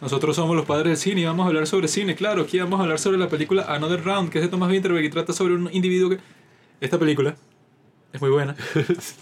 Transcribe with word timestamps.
Nosotros 0.00 0.36
somos 0.36 0.54
los 0.54 0.64
padres 0.64 0.86
del 0.86 0.96
cine 0.96 1.20
y 1.22 1.24
vamos 1.24 1.44
a 1.44 1.48
hablar 1.48 1.66
sobre 1.66 1.88
cine, 1.88 2.14
claro. 2.14 2.42
Aquí 2.42 2.58
vamos 2.58 2.78
a 2.78 2.84
hablar 2.84 2.98
sobre 2.98 3.18
la 3.18 3.28
película 3.28 3.64
Another 3.68 4.04
Round, 4.04 4.30
que 4.30 4.38
es 4.38 4.44
de 4.44 4.48
Thomas 4.48 4.70
Winterberg 4.70 5.04
y 5.04 5.10
trata 5.10 5.32
sobre 5.32 5.54
un 5.54 5.68
individuo 5.72 6.10
que... 6.10 6.18
Esta 6.80 6.96
película 6.96 7.34
es 8.12 8.20
muy 8.20 8.30
buena. 8.30 8.56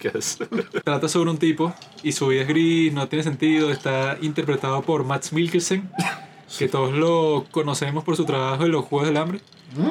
Trata 0.84 1.08
sobre 1.08 1.30
un 1.30 1.38
tipo 1.38 1.74
y 2.02 2.12
su 2.12 2.28
vida 2.28 2.42
es 2.42 2.48
gris, 2.48 2.92
no 2.92 3.08
tiene 3.08 3.22
sentido. 3.22 3.70
Está 3.70 4.16
interpretado 4.20 4.82
por 4.82 5.04
Max 5.04 5.32
Mikkelsen, 5.32 5.90
que 6.58 6.68
todos 6.68 6.92
lo 6.92 7.46
conocemos 7.50 8.04
por 8.04 8.16
su 8.16 8.24
trabajo 8.24 8.64
en 8.64 8.72
los 8.72 8.84
Juegos 8.84 9.08
del 9.08 9.16
Hambre. 9.16 9.40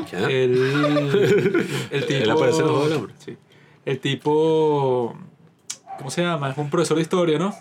¿Qué? 0.09 0.43
El, 0.43 1.67
el 1.91 2.05
tipo. 2.05 2.23
Él 2.23 2.29
aparece 2.29 2.59
en 2.59 2.67
los 2.67 2.71
Juegos 2.71 2.89
del 2.89 2.97
Hambre. 2.99 3.13
Sí. 3.17 3.37
El 3.83 3.99
tipo. 3.99 5.17
¿Cómo 5.97 6.09
se 6.09 6.21
llama? 6.21 6.51
Es 6.51 6.57
un 6.57 6.69
profesor 6.69 6.95
de 6.97 7.03
historia, 7.03 7.37
¿no? 7.39 7.53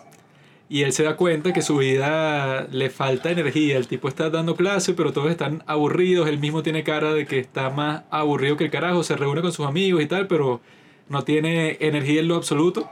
Y 0.69 0.83
él 0.83 0.93
se 0.93 1.03
da 1.03 1.17
cuenta 1.17 1.53
que 1.53 1.63
su 1.63 1.77
vida 1.77 2.67
le 2.71 2.91
falta 2.91 3.31
energía. 3.31 3.77
El 3.77 3.87
tipo 3.87 4.09
está 4.09 4.31
dando 4.31 4.57
clase, 4.57 4.95
pero 4.95 5.13
todos 5.13 5.31
están 5.31 5.63
aburridos. 5.67 6.29
Él 6.29 6.39
mismo 6.39 6.63
tiene 6.63 6.83
cara 6.85 7.13
de 7.13 7.27
que 7.27 7.39
está 7.39 7.71
más 7.71 8.05
aburrido 8.11 8.57
que 8.57 8.65
el 8.65 8.71
carajo. 8.71 9.03
Se 9.03 9.17
reúne 9.17 9.43
con 9.43 9.53
sus 9.53 9.67
amigos 9.67 10.03
y 10.03 10.07
tal, 10.07 10.27
pero 10.27 10.61
no 11.09 11.23
tiene 11.23 11.77
energía 11.81 12.21
en 12.21 12.29
lo 12.29 12.37
absoluto. 12.37 12.89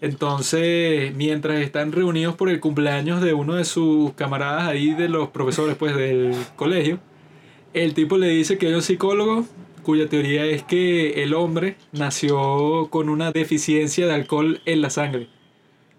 Entonces, 0.00 1.14
mientras 1.14 1.60
están 1.60 1.92
reunidos 1.92 2.34
por 2.34 2.48
el 2.48 2.58
cumpleaños 2.58 3.20
de 3.20 3.34
uno 3.34 3.54
de 3.56 3.64
sus 3.64 4.12
camaradas 4.14 4.66
ahí, 4.66 4.94
de 4.94 5.08
los 5.08 5.28
profesores 5.28 5.76
pues 5.76 5.94
del 5.94 6.34
colegio, 6.56 6.98
el 7.74 7.94
tipo 7.94 8.16
le 8.16 8.28
dice 8.28 8.56
que 8.58 8.68
hay 8.68 8.74
un 8.74 8.82
psicólogo 8.82 9.44
cuya 9.82 10.08
teoría 10.08 10.44
es 10.46 10.62
que 10.62 11.22
el 11.22 11.34
hombre 11.34 11.76
nació 11.92 12.88
con 12.90 13.08
una 13.08 13.30
deficiencia 13.32 14.06
de 14.06 14.14
alcohol 14.14 14.60
en 14.64 14.80
la 14.80 14.90
sangre. 14.90 15.28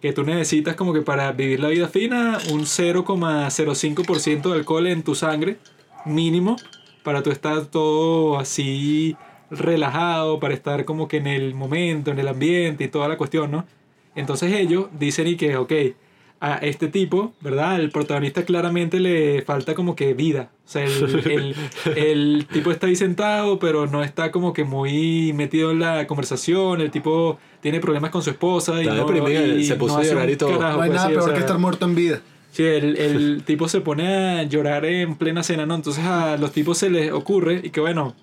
Que 0.01 0.13
tú 0.13 0.23
necesitas 0.23 0.75
como 0.75 0.93
que 0.93 1.01
para 1.01 1.31
vivir 1.31 1.59
la 1.59 1.69
vida 1.69 1.87
fina 1.87 2.39
un 2.51 2.61
0,05% 2.61 4.49
de 4.49 4.53
alcohol 4.53 4.87
en 4.87 5.03
tu 5.03 5.15
sangre 5.15 5.57
mínimo 6.05 6.55
para 7.03 7.23
tú 7.23 7.31
estar 7.31 7.66
todo 7.66 8.39
así 8.39 9.16
relajado, 9.49 10.39
para 10.39 10.53
estar 10.53 10.85
como 10.85 11.08
que 11.08 11.17
en 11.17 11.27
el 11.27 11.53
momento, 11.53 12.11
en 12.11 12.19
el 12.19 12.27
ambiente 12.27 12.83
y 12.85 12.88
toda 12.88 13.08
la 13.08 13.17
cuestión, 13.17 13.52
¿no? 13.52 13.66
Entonces 14.16 14.53
ellos 14.53 14.88
dicen 14.97 15.27
y 15.27 15.35
que, 15.35 15.55
ok, 15.58 15.73
a 16.42 16.56
este 16.58 16.88
tipo, 16.88 17.34
¿verdad? 17.39 17.80
El 17.80 17.92
protagonista 17.92 18.44
claramente 18.44 19.00
le 19.00 19.44
falta 19.44 19.75
como 19.75 19.95
que 19.95 20.16
vida. 20.16 20.50
O 20.66 20.70
sea, 20.70 20.83
el, 20.83 21.22
el, 21.30 21.56
el 21.95 22.48
tipo 22.52 22.72
está 22.72 22.88
ahí 22.88 22.95
sentado, 22.95 23.59
pero 23.59 23.86
no 23.86 24.03
está 24.03 24.31
como 24.31 24.52
que 24.52 24.64
muy 24.64 25.33
metido 25.33 25.70
en 25.70 25.80
la 25.80 26.08
conversación. 26.08 26.81
El 26.81 26.89
tipo 26.89 27.38
tiene 27.61 27.80
problemas 27.80 28.09
con 28.09 28.23
su 28.23 28.31
esposa 28.31 28.78
y 28.80 28.88
Está 28.88 28.95
no, 28.95 29.06
deprimido, 29.06 29.56
y 29.56 29.64
se 29.64 29.75
puso 29.75 29.98
a 29.98 30.02
hace 30.02 30.09
llorar 30.09 30.30
y 30.31 30.36
todo. 30.36 30.58
carajo, 30.58 30.78
No 30.78 30.83
hay 30.83 30.89
pues, 30.89 30.98
nada 30.98 31.09
sí, 31.09 31.14
o 31.14 31.17
peor 31.17 31.30
sea, 31.30 31.33
que 31.36 31.39
estar 31.42 31.59
muerto 31.59 31.86
en 31.86 31.95
vida. 31.95 32.22
Sí, 32.52 32.64
el, 32.64 32.98
el 32.98 33.44
tipo 33.44 33.70
se 33.70 33.81
pone 33.81 34.08
a 34.39 34.44
llorar 34.44 34.83
en 34.86 35.16
plena 35.17 35.44
cena, 35.44 35.67
¿no? 35.67 35.76
Entonces 35.76 36.03
a 36.03 36.38
los 36.38 36.52
tipos 36.52 36.76
se 36.80 36.89
les 36.89 37.11
ocurre 37.11 37.61
y 37.64 37.70
que 37.70 37.81
bueno, 37.81 38.16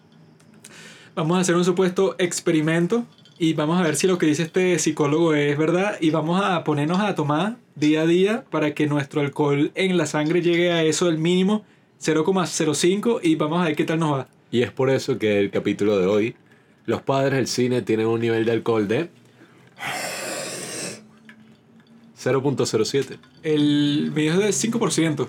vamos 1.15 1.39
a 1.39 1.41
hacer 1.43 1.55
un 1.55 1.65
supuesto 1.65 2.17
experimento 2.19 3.05
y 3.39 3.53
vamos 3.53 3.79
a 3.79 3.83
ver 3.83 3.97
si 3.97 4.07
lo 4.07 4.19
que 4.19 4.27
dice 4.27 4.43
este 4.43 4.79
psicólogo 4.79 5.35
es 5.35 5.57
verdad 5.57 5.97
y 6.01 6.11
vamos 6.11 6.41
a 6.43 6.65
ponernos 6.65 7.01
a 7.01 7.15
tomar 7.15 7.57
día 7.75 8.03
a 8.03 8.07
día 8.07 8.45
para 8.51 8.75
que 8.75 8.87
nuestro 8.87 9.21
alcohol 9.21 9.71
en 9.75 9.97
la 9.97 10.07
sangre 10.07 10.43
llegue 10.43 10.73
a 10.73 10.83
eso, 10.83 11.09
el 11.09 11.19
mínimo 11.19 11.65
0,05 12.03 13.21
y 13.23 13.37
vamos 13.37 13.63
a 13.63 13.67
ver 13.67 13.77
qué 13.77 13.85
tal 13.85 14.01
nos 14.01 14.13
va. 14.19 14.29
Y 14.51 14.63
es 14.63 14.73
por 14.73 14.91
eso 14.91 15.19
que 15.19 15.39
el 15.39 15.51
capítulo 15.51 15.99
de 15.99 16.07
hoy, 16.07 16.37
los 16.87 17.03
padres 17.03 17.35
del 17.35 17.47
cine 17.47 17.83
tienen 17.83 18.07
un 18.07 18.21
nivel 18.21 18.45
de 18.45 18.53
alcohol 18.53 18.89
de 18.89 19.11
0.07. 22.19 23.19
El 23.43 24.13
mío 24.15 24.33
es 24.33 24.39
de 24.39 24.71
5%. 24.71 25.29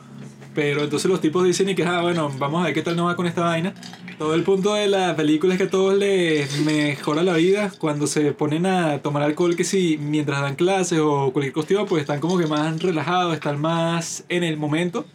Pero 0.55 0.83
entonces 0.83 1.09
los 1.09 1.21
tipos 1.21 1.43
dicen 1.43 1.69
y 1.69 1.75
que, 1.75 1.83
ah, 1.83 2.01
bueno, 2.01 2.31
vamos 2.37 2.61
a 2.61 2.65
ver 2.65 2.73
qué 2.73 2.81
tal 2.81 2.95
nos 2.95 3.07
va 3.07 3.15
con 3.15 3.27
esta 3.27 3.41
vaina. 3.41 3.73
Todo 4.19 4.33
el 4.33 4.43
punto 4.43 4.73
de 4.73 4.87
la 4.87 5.15
película 5.15 5.53
es 5.53 5.57
que 5.57 5.67
a 5.67 5.69
todos 5.69 5.97
les 5.97 6.59
mejora 6.65 7.23
la 7.23 7.35
vida 7.35 7.71
cuando 7.79 8.05
se 8.05 8.33
ponen 8.33 8.65
a 8.65 9.01
tomar 9.01 9.23
alcohol, 9.23 9.55
que 9.55 9.63
si 9.63 9.97
mientras 9.97 10.41
dan 10.41 10.55
clases 10.55 10.99
o 10.99 11.31
cualquier 11.31 11.53
cuestión, 11.53 11.85
pues 11.85 12.01
están 12.01 12.19
como 12.19 12.37
que 12.37 12.45
más 12.45 12.83
relajados, 12.83 13.33
están 13.33 13.61
más 13.61 14.25
en 14.27 14.43
el 14.43 14.57
momento. 14.57 15.05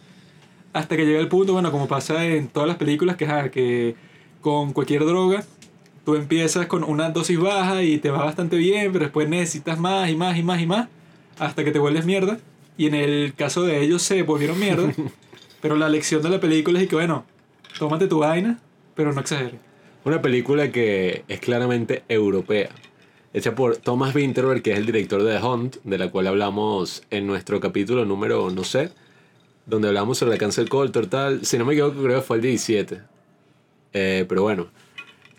Hasta 0.73 0.97
que 0.97 1.05
llega 1.05 1.19
el 1.19 1.27
punto, 1.27 1.53
bueno, 1.53 1.71
como 1.71 1.87
pasa 1.87 2.25
en 2.25 2.47
todas 2.47 2.67
las 2.67 2.77
películas, 2.77 3.15
que, 3.15 3.27
ah, 3.27 3.51
que 3.51 3.95
con 4.41 4.73
cualquier 4.73 5.05
droga, 5.05 5.43
tú 6.03 6.15
empiezas 6.15 6.65
con 6.65 6.83
una 6.83 7.11
dosis 7.11 7.39
baja 7.39 7.83
y 7.83 7.99
te 7.99 8.09
va 8.09 8.23
bastante 8.23 8.57
bien, 8.57 8.91
pero 8.91 9.05
después 9.05 9.29
necesitas 9.29 9.77
más 9.77 10.09
y 10.09 10.15
más 10.15 10.35
y 10.35 10.41
más 10.41 10.59
y 10.59 10.65
más, 10.65 10.87
hasta 11.37 11.63
que 11.63 11.69
te 11.69 11.77
vuelves 11.77 12.07
mierda. 12.07 12.39
Y 12.75 12.87
en 12.87 12.95
el 12.95 13.35
caso 13.35 13.61
de 13.61 13.83
ellos 13.83 14.01
se 14.01 14.23
volvieron 14.23 14.59
mierda. 14.59 14.91
pero 15.61 15.75
la 15.75 15.89
lección 15.89 16.23
de 16.23 16.29
la 16.29 16.39
película 16.39 16.81
es 16.81 16.87
que, 16.87 16.95
bueno, 16.95 17.23
tómate 17.77 18.07
tu 18.07 18.17
vaina, 18.19 18.59
pero 18.95 19.13
no 19.13 19.21
exageres. 19.21 19.59
Una 20.05 20.21
película 20.21 20.71
que 20.71 21.23
es 21.27 21.39
claramente 21.39 22.03
europea. 22.07 22.69
Hecha 23.33 23.53
por 23.53 23.77
Thomas 23.77 24.15
Winterberg, 24.15 24.61
que 24.61 24.71
es 24.71 24.77
el 24.77 24.85
director 24.85 25.21
de 25.23 25.37
The 25.37 25.45
Hunt, 25.45 25.77
de 25.83 25.97
la 25.97 26.09
cual 26.09 26.27
hablamos 26.27 27.03
en 27.09 27.27
nuestro 27.27 27.59
capítulo 27.59 28.05
número, 28.05 28.49
no 28.49 28.63
sé, 28.63 28.91
donde 29.65 29.89
hablamos 29.89 30.17
sobre 30.17 30.33
la 30.33 30.37
cancel 30.37 30.69
culture, 30.69 31.07
tal. 31.07 31.45
Si 31.45 31.57
no 31.57 31.65
me 31.65 31.73
equivoco, 31.73 32.01
creo 32.01 32.19
que 32.19 32.25
fue 32.25 32.37
el 32.37 32.43
17. 32.43 33.01
Eh, 33.93 34.25
pero 34.29 34.43
bueno, 34.43 34.67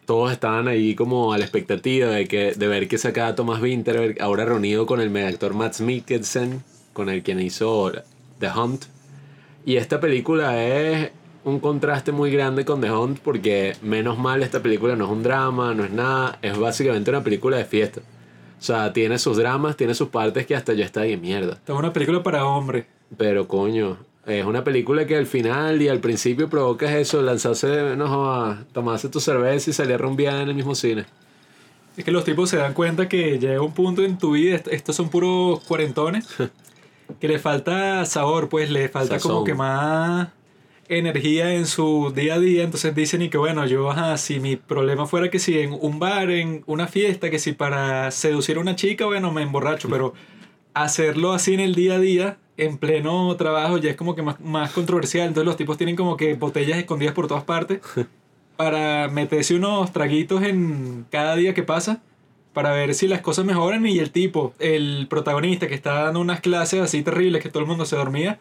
todos 0.04 0.32
estaban 0.32 0.68
ahí 0.68 0.94
como 0.94 1.32
a 1.32 1.38
la 1.38 1.44
expectativa 1.44 2.08
de, 2.08 2.26
que, 2.26 2.52
de 2.52 2.68
ver 2.68 2.88
qué 2.88 2.98
sacaba 2.98 3.34
Thomas 3.34 3.62
Winterberg, 3.62 4.20
ahora 4.20 4.44
reunido 4.44 4.86
con 4.86 5.00
el 5.00 5.10
megactor 5.10 5.54
Matt 5.54 5.80
Mikkelsen, 5.80 6.62
con 6.92 7.08
el 7.08 7.22
quien 7.22 7.40
hizo 7.40 7.92
The 8.38 8.50
Hunt. 8.50 8.84
Y 9.64 9.76
esta 9.76 10.00
película 10.00 10.62
es 10.64 11.10
un 11.46 11.60
contraste 11.60 12.10
muy 12.12 12.30
grande 12.32 12.64
con 12.64 12.80
The 12.80 12.90
Hunt 12.90 13.20
porque 13.20 13.76
menos 13.80 14.18
mal 14.18 14.42
esta 14.42 14.60
película 14.62 14.96
no 14.96 15.04
es 15.04 15.10
un 15.10 15.22
drama, 15.22 15.74
no 15.74 15.84
es 15.84 15.92
nada, 15.92 16.38
es 16.42 16.58
básicamente 16.58 17.08
una 17.10 17.22
película 17.22 17.56
de 17.56 17.64
fiesta. 17.64 18.00
O 18.58 18.62
sea, 18.62 18.92
tiene 18.92 19.18
sus 19.18 19.36
dramas, 19.36 19.76
tiene 19.76 19.94
sus 19.94 20.08
partes 20.08 20.44
que 20.46 20.56
hasta 20.56 20.72
yo 20.72 20.84
está 20.84 21.02
de 21.02 21.16
mierda. 21.16 21.58
Es 21.64 21.74
una 21.74 21.92
película 21.92 22.22
para 22.22 22.44
hombres. 22.46 22.86
Pero 23.16 23.46
coño, 23.46 23.96
es 24.26 24.44
una 24.44 24.64
película 24.64 25.06
que 25.06 25.16
al 25.16 25.26
final 25.26 25.80
y 25.80 25.88
al 25.88 26.00
principio 26.00 26.48
provocas 26.50 26.90
eso, 26.92 27.22
lanzarse, 27.22 27.94
no 27.96 28.56
tomarse 28.72 29.08
tu 29.08 29.20
cerveza 29.20 29.70
y 29.70 29.72
salir 29.72 29.94
a 29.94 29.98
rumbear 29.98 30.40
en 30.42 30.48
el 30.48 30.54
mismo 30.56 30.74
cine. 30.74 31.04
Es 31.96 32.04
que 32.04 32.10
los 32.10 32.24
tipos 32.24 32.50
se 32.50 32.56
dan 32.56 32.74
cuenta 32.74 33.08
que 33.08 33.38
llega 33.38 33.60
un 33.62 33.72
punto 33.72 34.02
en 34.02 34.18
tu 34.18 34.32
vida, 34.32 34.56
est- 34.56 34.68
estos 34.68 34.96
son 34.96 35.08
puros 35.10 35.60
cuarentones, 35.60 36.26
que 37.20 37.28
le 37.28 37.38
falta 37.38 38.04
sabor, 38.04 38.48
pues 38.48 38.68
le 38.70 38.88
falta 38.88 39.18
como 39.20 39.34
Sazón. 39.34 39.44
que 39.44 39.54
más 39.54 40.28
energía 40.88 41.54
en 41.54 41.66
su 41.66 42.12
día 42.14 42.34
a 42.34 42.38
día. 42.38 42.62
Entonces 42.62 42.94
dicen 42.94 43.22
y 43.22 43.28
que 43.28 43.38
bueno, 43.38 43.66
yo, 43.66 43.90
ajá, 43.90 44.16
si 44.16 44.40
mi 44.40 44.56
problema 44.56 45.06
fuera 45.06 45.30
que 45.30 45.38
si 45.38 45.58
en 45.58 45.76
un 45.80 45.98
bar, 45.98 46.30
en 46.30 46.62
una 46.66 46.86
fiesta, 46.88 47.30
que 47.30 47.38
si 47.38 47.52
para 47.52 48.10
seducir 48.10 48.56
a 48.56 48.60
una 48.60 48.76
chica, 48.76 49.06
bueno, 49.06 49.32
me 49.32 49.42
emborracho, 49.42 49.88
pero 49.88 50.14
hacerlo 50.74 51.32
así 51.32 51.54
en 51.54 51.60
el 51.60 51.74
día 51.74 51.94
a 51.94 51.98
día, 51.98 52.38
en 52.56 52.78
pleno 52.78 53.34
trabajo, 53.36 53.78
ya 53.78 53.90
es 53.90 53.96
como 53.96 54.14
que 54.14 54.22
más, 54.22 54.40
más 54.40 54.72
controversial. 54.72 55.28
Entonces 55.28 55.46
los 55.46 55.56
tipos 55.56 55.76
tienen 55.76 55.96
como 55.96 56.16
que 56.16 56.34
botellas 56.34 56.78
escondidas 56.78 57.14
por 57.14 57.28
todas 57.28 57.44
partes 57.44 57.80
para 58.56 59.08
meterse 59.08 59.54
unos 59.54 59.92
traguitos 59.92 60.42
en 60.42 61.06
cada 61.10 61.36
día 61.36 61.54
que 61.54 61.62
pasa 61.62 62.02
para 62.56 62.72
ver 62.72 62.94
si 62.94 63.06
las 63.06 63.20
cosas 63.20 63.44
mejoran 63.44 63.84
y 63.84 63.98
el 63.98 64.10
tipo, 64.10 64.54
el 64.58 65.08
protagonista 65.10 65.68
que 65.68 65.74
está 65.74 66.04
dando 66.04 66.20
unas 66.20 66.40
clases 66.40 66.80
así 66.80 67.02
terribles 67.02 67.42
que 67.42 67.50
todo 67.50 67.62
el 67.62 67.68
mundo 67.68 67.84
se 67.84 67.96
dormía, 67.96 68.38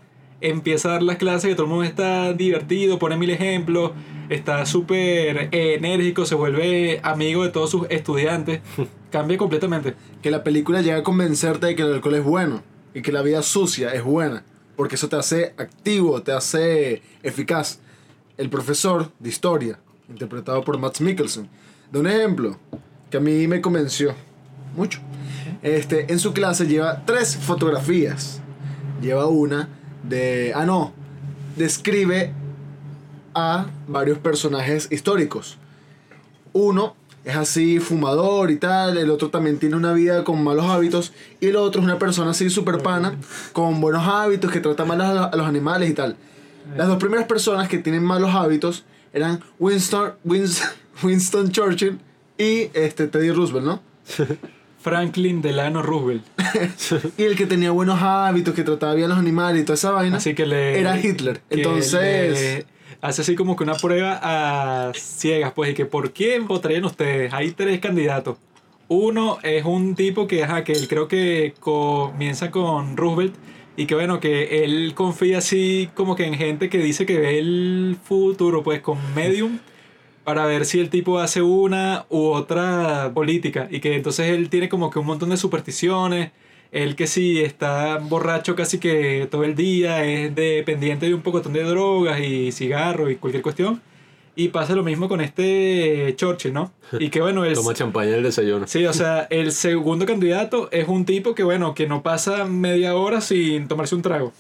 empieza 0.50 0.90
a 0.90 0.92
dar 0.94 1.04
las 1.04 1.18
clases 1.18 1.50
que 1.50 1.56
todo 1.56 1.66
el 1.66 1.72
mundo 1.72 1.86
está 1.86 2.34
divertido, 2.34 3.00
pone 3.00 3.18
mil 3.18 3.30
ejemplos, 3.30 3.92
está 4.30 4.66
súper 4.66 5.50
enérgico, 5.52 6.26
se 6.26 6.36
vuelve 6.36 7.00
amigo 7.04 7.44
de 7.44 7.50
todos 7.50 7.72
sus 7.72 7.88
estudiantes, 7.90 8.62
cambia 9.12 9.38
completamente. 9.38 9.96
Que 10.22 10.32
la 10.32 10.44
película 10.44 10.82
llega 10.82 10.98
a 10.98 11.04
convencerte 11.04 11.68
de 11.68 11.76
que 11.76 11.82
el 11.82 11.94
alcohol 11.94 12.16
es 12.16 12.24
bueno 12.24 12.64
y 12.94 13.02
que 13.02 13.12
la 13.12 13.22
vida 13.22 13.42
sucia 13.42 13.94
es 13.94 14.04
buena. 14.04 14.44
Porque 14.76 14.96
eso 14.96 15.10
te 15.10 15.16
hace 15.16 15.54
activo, 15.58 16.22
te 16.22 16.32
hace 16.32 17.02
eficaz. 17.24 17.80
El 18.38 18.50
profesor 18.50 19.12
de 19.20 19.30
historia, 19.30 19.80
interpretado 20.10 20.64
por 20.64 20.78
Matt 20.78 21.00
Mikkelsen, 21.00 21.50
da 21.92 22.00
un 22.00 22.08
ejemplo 22.08 22.58
que 23.10 23.18
a 23.18 23.22
mí 23.22 23.48
me 23.48 23.62
convenció 23.62 24.14
mucho. 24.76 25.00
Este, 25.64 26.12
en 26.12 26.20
su 26.20 26.34
clase 26.34 26.68
lleva 26.68 27.06
tres 27.06 27.38
fotografías. 27.38 28.42
Lleva 29.02 29.28
una 29.28 29.70
de... 30.10 30.54
Ah, 30.56 30.66
no. 30.66 30.94
Describe 31.56 32.34
a 33.34 33.68
varios 33.88 34.18
personajes 34.18 34.88
históricos. 34.92 35.58
Uno 36.54 36.96
es 37.26 37.36
así 37.36 37.80
fumador 37.80 38.52
y 38.52 38.58
tal, 38.58 38.98
el 38.98 39.10
otro 39.10 39.30
también 39.30 39.58
tiene 39.58 39.76
una 39.76 39.94
vida 39.94 40.24
con 40.24 40.44
malos 40.44 40.66
hábitos 40.66 41.12
y 41.42 41.48
el 41.48 41.56
otro 41.56 41.82
es 41.82 41.86
una 41.86 41.98
persona 41.98 42.32
así 42.32 42.50
super 42.52 42.84
pana 42.84 43.16
con 43.52 43.82
buenos 43.82 44.08
hábitos 44.08 44.52
que 44.52 44.60
trata 44.60 44.86
mal 44.86 45.02
a, 45.02 45.36
los 45.36 45.48
animales 45.48 45.90
y 45.90 45.94
tal. 45.94 46.16
Las 46.78 46.88
dos 46.88 46.98
primeras 46.98 47.26
personas 47.26 47.68
que 47.68 47.80
tienen 47.80 48.04
malos 48.04 48.34
hábitos 48.34 48.86
eran 49.12 49.42
Winston, 49.60 50.14
Winston, 50.24 50.70
Winston 51.04 51.52
Churchill 51.52 52.00
y 52.38 52.70
este, 52.74 53.08
Teddy 53.08 53.32
Roosevelt, 53.32 53.66
¿no? 53.66 53.82
Franklin 54.86 55.42
Delano 55.42 55.82
Roosevelt. 55.82 56.24
Y 57.18 57.24
el 57.24 57.36
que 57.36 57.48
tenía 57.48 57.72
buenos 57.72 58.00
hábitos, 58.04 58.54
que 58.54 58.64
trataba 58.64 58.94
bien 58.94 59.06
a 59.06 59.10
los 59.10 59.18
animales 59.18 59.64
y 59.64 59.66
toda 59.66 59.74
esa 59.74 59.90
vaina, 59.90 60.18
Así 60.18 60.36
que 60.36 60.46
le. 60.46 60.80
era 60.80 61.00
Hitler. 61.00 61.42
Entonces, 61.50 62.68
hace 63.02 63.22
así 63.24 63.34
como 63.34 63.56
que 63.56 63.64
una 63.64 63.74
prueba 63.74 64.20
a 64.22 64.94
ciegas, 64.94 65.54
pues, 65.54 65.72
y 65.72 65.74
que 65.74 65.88
¿por 65.88 66.14
quién 66.14 66.46
votarían 66.46 66.86
ustedes? 66.86 67.34
Hay 67.34 67.54
tres 67.54 67.80
candidatos. 67.80 68.38
Uno 68.88 69.40
es 69.42 69.66
un 69.66 69.96
tipo 69.96 70.28
que, 70.28 70.44
ajá, 70.44 70.64
que 70.64 70.74
él 70.74 70.88
creo 70.88 71.08
que 71.08 71.56
comienza 71.60 72.52
con 72.52 72.96
Roosevelt 72.96 73.34
y 73.76 73.88
que 73.88 73.96
bueno, 73.96 74.20
que 74.20 74.64
él 74.64 74.94
confía 74.94 75.40
así 75.40 75.90
como 75.96 76.16
que 76.16 76.26
en 76.26 76.36
gente 76.36 76.70
que 76.70 76.78
dice 76.78 77.08
que 77.08 77.20
ve 77.20 77.40
el 77.40 77.98
futuro, 78.04 78.62
pues 78.62 78.82
con 78.82 79.00
Medium, 79.16 79.58
para 80.26 80.46
ver 80.46 80.66
si 80.66 80.80
el 80.80 80.90
tipo 80.90 81.20
hace 81.20 81.42
una 81.42 82.06
u 82.10 82.32
otra 82.32 83.12
política 83.14 83.68
y 83.70 83.80
que 83.80 83.96
entonces 83.96 84.32
él 84.32 84.50
tiene 84.50 84.68
como 84.68 84.90
que 84.90 85.00
un 85.00 85.06
montón 85.06 85.30
de 85.30 85.38
supersticiones. 85.38 86.32
Él 86.72 86.96
que 86.96 87.08
sí 87.08 87.40
está 87.42 88.00
borracho 88.00 88.56
casi 88.56 88.80
que 88.80 89.28
todo 89.32 89.44
el 89.46 89.56
día, 89.56 90.04
es 90.04 90.34
dependiente 90.34 91.06
de 91.06 91.14
un 91.14 91.22
pocotón 91.22 91.54
de 91.54 91.64
drogas 91.64 92.20
y 92.20 92.52
cigarros 92.52 93.12
y 93.12 93.16
cualquier 93.16 93.44
cuestión. 93.44 93.82
Y 94.36 94.50
pasa 94.50 94.76
lo 94.76 94.84
mismo 94.84 95.08
con 95.08 95.22
este 95.22 96.14
Churchill, 96.18 96.52
¿no? 96.52 96.74
Y 97.00 97.10
que 97.10 97.22
bueno, 97.22 97.46
él... 97.46 97.54
Toma 97.54 97.76
champaña 97.76 98.10
en 98.10 98.16
el 98.16 98.24
desayuno. 98.24 98.68
Sí, 98.68 98.86
o 98.86 98.94
sea, 98.94 99.22
el 99.30 99.52
segundo 99.52 100.08
candidato 100.08 100.70
es 100.72 100.88
un 100.88 101.06
tipo 101.06 101.36
que, 101.36 101.44
bueno, 101.44 101.76
que 101.76 101.88
no 101.88 102.02
pasa 102.02 102.46
media 102.46 102.96
hora 102.96 103.22
sin 103.22 103.68
tomarse 103.68 103.94
un 103.94 104.02
trago. 104.02 104.34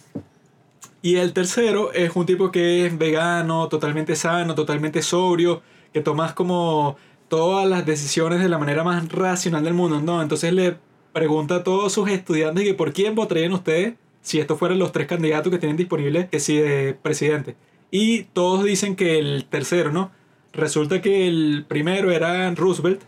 Y 1.03 1.17
el 1.17 1.31
tercero 1.31 1.93
es 1.93 2.15
un 2.15 2.25
tipo 2.25 2.51
que 2.51 2.87
es 2.87 2.97
vegano, 2.97 3.69
totalmente 3.69 4.15
sano, 4.15 4.55
totalmente 4.55 5.03
sobrio, 5.03 5.61
que 5.95 6.01
tomas 6.01 6.33
como 6.33 6.97
todas 7.29 7.65
las 7.65 7.85
decisiones 7.85 8.41
de 8.41 8.49
la 8.49 8.57
manera 8.57 8.83
más 8.83 9.07
racional 9.07 9.63
del 9.63 9.73
mundo, 9.73 10.01
¿no? 10.01 10.21
Entonces 10.21 10.51
le 10.51 10.75
pregunta 11.13 11.55
a 11.55 11.63
todos 11.63 11.93
sus 11.93 12.09
estudiantes 12.09 12.65
que 12.65 12.73
por 12.73 12.91
quién 12.91 13.15
votarían 13.15 13.53
ustedes 13.53 13.93
si 14.19 14.41
estos 14.41 14.59
fueran 14.59 14.77
los 14.77 14.91
tres 14.91 15.07
candidatos 15.07 15.53
que 15.53 15.57
tienen 15.57 15.77
disponibles 15.77 16.27
que 16.27 16.41
sí 16.41 16.57
de 16.57 16.95
presidente. 17.01 17.55
Y 17.91 18.23
todos 18.23 18.65
dicen 18.65 18.97
que 18.97 19.19
el 19.19 19.45
tercero, 19.45 19.93
¿no? 19.93 20.11
Resulta 20.51 21.01
que 21.01 21.29
el 21.29 21.63
primero 21.65 22.11
era 22.11 22.53
Roosevelt, 22.53 23.03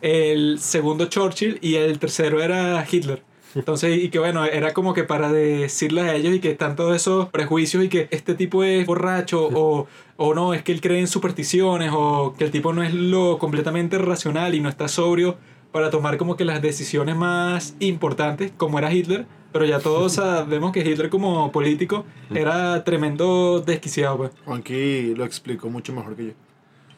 el 0.00 0.58
segundo 0.58 1.06
Churchill 1.06 1.60
y 1.62 1.76
el 1.76 2.00
tercero 2.00 2.42
era 2.42 2.84
Hitler. 2.90 3.22
Entonces, 3.54 4.02
y 4.02 4.08
que 4.08 4.18
bueno, 4.18 4.44
era 4.44 4.72
como 4.72 4.94
que 4.94 5.04
para 5.04 5.30
decirles 5.32 6.04
a 6.04 6.14
ellos 6.14 6.34
y 6.34 6.40
que 6.40 6.50
están 6.50 6.76
todos 6.76 6.96
esos 6.96 7.28
prejuicios 7.28 7.84
y 7.84 7.88
que 7.88 8.08
este 8.10 8.34
tipo 8.34 8.64
es 8.64 8.86
borracho 8.86 9.48
o, 9.52 9.86
o 10.16 10.34
no, 10.34 10.54
es 10.54 10.62
que 10.62 10.72
él 10.72 10.80
cree 10.80 11.00
en 11.00 11.06
supersticiones 11.06 11.90
o 11.94 12.34
que 12.38 12.44
el 12.44 12.50
tipo 12.50 12.72
no 12.72 12.82
es 12.82 12.94
lo 12.94 13.38
completamente 13.38 13.98
racional 13.98 14.54
y 14.54 14.60
no 14.60 14.68
está 14.68 14.88
sobrio 14.88 15.36
para 15.72 15.90
tomar 15.90 16.18
como 16.18 16.36
que 16.36 16.44
las 16.44 16.62
decisiones 16.62 17.16
más 17.16 17.74
importantes, 17.80 18.52
como 18.56 18.78
era 18.78 18.92
Hitler, 18.92 19.26
pero 19.52 19.64
ya 19.64 19.80
todos 19.80 20.12
sabemos 20.14 20.72
que 20.72 20.80
Hitler 20.80 21.10
como 21.10 21.50
político 21.50 22.04
era 22.34 22.84
tremendo 22.84 23.60
desquiciado, 23.60 24.16
pues. 24.18 24.30
Juanqui 24.44 25.14
lo 25.14 25.24
explicó 25.24 25.70
mucho 25.70 25.92
mejor 25.92 26.14
que 26.14 26.26
yo. 26.26 26.32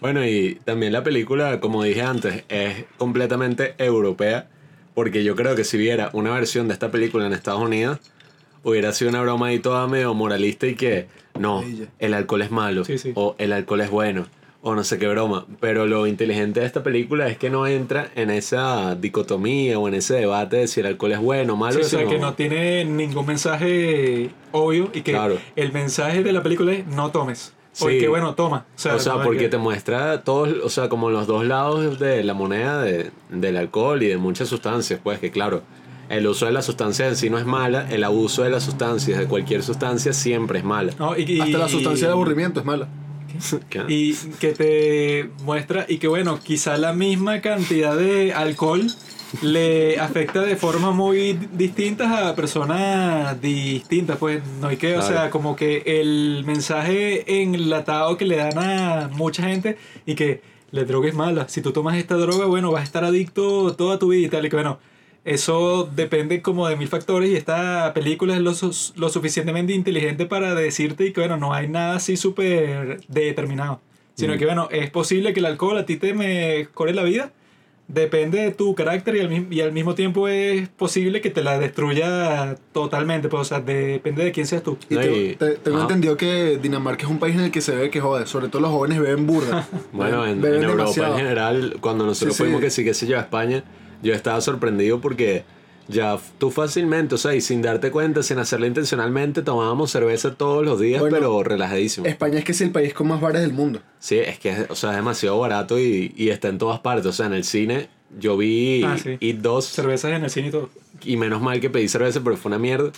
Bueno, 0.00 0.24
y 0.24 0.56
también 0.64 0.92
la 0.92 1.02
película, 1.02 1.60
como 1.60 1.82
dije 1.82 2.02
antes, 2.02 2.44
es 2.48 2.84
completamente 2.98 3.74
europea, 3.78 4.48
porque 4.94 5.25
yo 5.25 5.35
creo 5.37 5.55
que 5.56 5.64
si 5.64 5.76
viera 5.76 6.11
una 6.12 6.32
versión 6.32 6.69
de 6.69 6.75
esta 6.75 6.91
película 6.91 7.26
en 7.26 7.32
Estados 7.32 7.61
Unidos, 7.62 7.99
hubiera 8.62 8.93
sido 8.93 9.11
una 9.11 9.20
broma 9.23 9.49
ahí 9.49 9.58
toda 9.58 9.87
medio 9.87 10.14
moralista 10.14 10.67
y 10.67 10.75
que, 10.75 11.06
no, 11.38 11.64
el 11.99 12.14
alcohol 12.14 12.43
es 12.43 12.50
malo, 12.50 12.85
Sí, 12.85 12.96
sí. 12.99 13.12
o 13.14 13.35
el 13.38 13.52
alcohol 13.52 13.81
es 13.82 13.91
bueno, 13.91 14.26
o 14.62 14.75
no 14.75 14.85
sé 14.85 14.99
qué 14.99 15.06
broma. 15.08 15.46
Pero 15.61 15.87
lo 15.87 16.06
inteligente 16.06 16.61
de 16.61 16.67
esta 16.67 16.82
película 16.82 17.29
es 17.29 17.37
que 17.37 17.50
no 17.50 17.67
entra 17.67 18.08
en 18.14 18.31
esa 18.31 18.94
dicotomía 18.94 19.79
o 19.79 19.88
en 19.88 19.94
ese 19.94 20.14
debate 20.14 20.56
de 20.58 20.69
si 20.69 20.81
el 20.81 20.87
alcohol 20.87 21.12
es 21.12 21.19
bueno 21.19 21.52
o 21.52 21.56
malo. 21.56 21.75
Sí, 21.75 21.81
o 21.81 21.85
sea, 21.85 21.99
sino- 21.99 22.11
que 22.11 22.19
no 22.19 22.35
tiene 22.35 22.85
ningún 22.85 23.26
mensaje 23.26 24.31
obvio 24.52 24.91
y 24.94 25.02
que 25.02 25.12
Claro. 25.12 25.38
el 25.56 25.73
mensaje 25.73 26.23
de 26.23 26.32
la 26.32 26.43
película 26.43 26.73
es 26.73 26.87
no 26.87 27.11
tomes. 27.11 27.52
Sí. 27.74 27.84
Porque 27.84 28.08
bueno, 28.08 28.34
toma. 28.34 28.64
O 28.74 28.78
sea, 28.78 28.94
O 28.94 28.98
sea, 28.98 29.12
como 29.14 29.24
porque 29.26 29.40
que- 29.40 29.48
te 29.50 29.58
muestra 29.58 30.22
todos, 30.22 30.48
o 30.64 30.68
sea, 30.70 30.88
como 30.88 31.10
los 31.10 31.26
dos 31.26 31.44
lados 31.44 31.98
de 31.98 32.22
la 32.24 32.32
moneda 32.32 32.80
de- 32.80 33.10
del 33.30 33.56
alcohol 33.56 34.02
y 34.02 34.06
de 34.06 34.16
muchas 34.16 34.48
sustancias, 34.48 35.00
pues 35.02 35.18
que 35.18 35.30
claro, 35.32 35.62
el 36.08 36.26
uso 36.26 36.46
de 36.46 36.52
la 36.52 36.62
sustancia 36.62 37.08
en 37.08 37.16
sí 37.16 37.30
no 37.30 37.38
es 37.38 37.46
mala, 37.46 37.90
el 37.90 38.04
abuso 38.04 38.42
de 38.44 38.50
las 38.50 38.62
sustancias, 38.62 39.18
de 39.18 39.26
cualquier 39.26 39.62
sustancia, 39.62 40.12
siempre 40.12 40.60
es 40.60 40.64
mala. 40.64 40.92
No, 40.98 41.18
y- 41.18 41.22
y- 41.24 41.40
Hasta 41.40 41.58
la 41.58 41.68
sustancia 41.68 42.06
de 42.06 42.12
aburrimiento 42.12 42.60
es 42.60 42.66
mala. 42.66 42.86
¿Qué? 43.68 43.82
Y 43.88 44.14
que 44.38 44.52
te 44.52 45.30
muestra, 45.42 45.84
y 45.88 45.98
que 45.98 46.06
bueno, 46.06 46.38
quizá 46.40 46.76
la 46.76 46.92
misma 46.92 47.40
cantidad 47.40 47.96
de 47.96 48.32
alcohol 48.32 48.86
le 49.42 49.98
afecta 49.98 50.42
de 50.42 50.56
forma 50.56 50.90
muy 50.90 51.38
distintas 51.52 52.10
a 52.12 52.34
personas 52.34 53.40
distintas, 53.40 54.16
pues 54.19 54.42
no 54.60 54.69
hay 54.69 54.76
que, 54.76 54.96
o 54.96 55.02
sea, 55.02 55.31
como 55.31 55.56
que 55.56 55.82
el 55.86 56.42
mensaje 56.46 57.40
enlatado 57.42 58.16
que 58.16 58.25
le 58.25 58.36
dan 58.36 58.58
a 58.58 59.08
mucha 59.12 59.42
gente 59.44 59.76
y 60.06 60.14
que 60.14 60.40
la 60.70 60.84
droga 60.84 61.08
es 61.08 61.14
mala, 61.14 61.48
si 61.48 61.62
tú 61.62 61.72
tomas 61.72 61.96
esta 61.96 62.16
droga, 62.16 62.46
bueno, 62.46 62.70
vas 62.72 62.81
a 62.81 62.84
estar 62.84 63.04
adicto 63.04 63.75
toda 63.76 63.98
tu 63.98 64.08
vida 64.08 64.26
y 64.26 64.28
tal, 64.31 64.46
y 64.46 64.50
que 64.50 64.56
bueno, 64.56 64.78
eso 65.25 65.88
depende 65.94 66.42
como 66.42 66.69
de 66.69 66.76
mil 66.76 66.88
factores 66.88 67.31
y 67.31 67.36
esta 67.36 67.92
película 67.94 68.34
es 68.34 68.40
lo, 68.42 68.52
su- 68.54 68.92
lo 68.96 69.08
suficientemente 69.08 69.72
inteligente 69.72 70.26
para 70.26 70.54
decirte 70.54 71.06
y 71.06 71.12
que 71.12 71.20
bueno, 71.20 71.36
no 71.38 71.54
hay 71.54 71.69
nada 71.69 71.96
así 71.96 72.16
súper 72.16 73.00
determinado. 73.08 73.81
Sino 74.16 74.34
Mm. 74.34 74.38
que 74.38 74.44
bueno, 74.44 74.69
es 74.70 74.90
posible 74.90 75.32
que 75.32 75.40
el 75.40 75.46
alcohol 75.46 75.78
a 75.78 75.86
ti 75.86 75.96
te 75.96 76.12
mejore 76.12 76.92
la 76.92 77.02
vida. 77.04 77.32
Depende 77.86 78.38
de 78.38 78.50
tu 78.50 78.75
carácter 78.75 79.14
y 79.16 79.20
al, 79.20 79.52
y 79.52 79.60
al 79.60 79.70
mismo 79.72 79.94
tiempo 79.94 80.26
es 80.26 80.69
posible 80.70 81.20
que 81.20 81.28
te 81.28 81.42
la 81.42 81.58
destruya 81.58 82.56
totalmente. 82.72 83.28
Pues, 83.28 83.42
o 83.42 83.44
sea, 83.44 83.60
depende 83.60 84.25
de 84.25 84.32
quién 84.32 84.46
seas 84.46 84.62
tú. 84.62 84.78
Y 84.88 84.96
y- 84.98 85.36
te- 85.36 85.56
tengo 85.56 85.76
Ajá. 85.76 85.86
entendido 85.86 86.16
que 86.16 86.58
Dinamarca 86.62 87.04
es 87.04 87.10
un 87.10 87.19
país 87.19 87.34
en 87.34 87.42
el 87.42 87.50
que 87.50 87.60
se 87.60 87.75
ve 87.76 87.90
que 87.90 88.00
jode, 88.00 88.26
sobre 88.26 88.48
todo 88.48 88.62
los 88.62 88.70
jóvenes 88.70 89.00
beben 89.00 89.26
burda. 89.26 89.69
Bueno, 89.92 90.26
en, 90.26 90.40
Beben 90.40 90.58
en 90.58 90.64
Europa 90.64 90.82
demasiado. 90.84 91.12
en 91.12 91.19
general, 91.20 91.76
cuando 91.82 92.06
nosotros 92.06 92.34
Sí, 92.34 92.38
sí. 92.38 92.44
fuimos 92.44 92.62
que 92.62 92.70
sí 92.70 92.84
que 92.84 92.94
se 92.94 93.06
lleva 93.06 93.20
a 93.20 93.25
España, 93.25 93.64
yo 94.02 94.14
estaba 94.14 94.40
sorprendido 94.40 95.00
porque 95.02 95.44
ya 95.88 96.19
tú 96.38 96.50
fácilmente, 96.50 97.14
o 97.14 97.19
sea, 97.19 97.34
y 97.34 97.40
sin 97.40 97.60
darte 97.62 97.90
cuenta, 97.90 98.22
sin 98.22 98.38
hacerlo 98.38 98.66
intencionalmente, 98.66 99.42
tomábamos 99.42 99.90
cerveza 99.90 100.34
todos 100.34 100.64
los 100.64 100.81
días, 100.81 101.00
Bueno, 101.00 101.16
pero 101.16 101.42
relajadísimo. 101.42 102.06
España 102.06 102.38
es 102.38 102.44
que 102.44 102.52
es 102.52 102.60
el 102.60 102.70
país 102.70 102.94
con 102.94 103.08
más 103.08 103.20
bares 103.20 103.42
del 103.42 103.52
mundo. 103.52 103.81
Sí, 103.98 104.19
es 104.19 104.38
que 104.38 104.50
es, 104.50 104.70
o 104.70 104.75
sea, 104.75 104.90
es 104.90 104.96
demasiado 104.96 105.38
barato 105.38 105.78
y, 105.78 106.12
y 106.16 106.31
está 106.31 106.48
en 106.48 106.58
todas 106.58 106.81
partes. 106.81 107.06
O 107.06 107.12
sea, 107.12 107.26
en 107.26 107.34
el 107.34 107.44
cine 107.44 107.88
yo 108.19 108.36
vi 108.36 108.82
Ah, 108.84 108.96
sí. 109.02 109.16
It 109.20 109.38
2 109.38 109.64
Cervezas 109.66 110.12
en 110.12 110.25
el 110.25 110.31
cine 110.31 110.48
y 110.48 110.50
todo. 110.50 110.70
y 111.02 111.16
menos 111.16 111.42
mal 111.42 111.60
que 111.60 111.69
pedí 111.70 111.88
cerveza, 111.88 112.20
pero 112.22 112.36
fue 112.36 112.48
una 112.50 112.58
mierda. 112.58 112.90